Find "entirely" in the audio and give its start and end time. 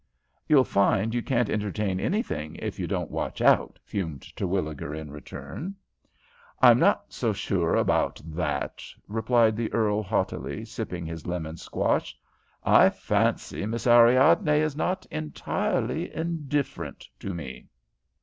15.11-16.11